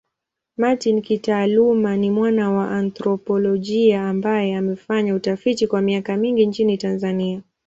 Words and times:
Martin 0.57 1.01
kitaaluma 1.01 1.97
ni 1.97 2.11
mwana 2.11 2.71
anthropolojia 2.71 4.03
ambaye 4.09 4.55
amefanya 4.55 5.15
utafiti 5.15 5.67
kwa 5.67 5.81
miaka 5.81 6.17
mingi 6.17 6.45
nchini 6.45 6.77
Tanzania. 6.77 7.41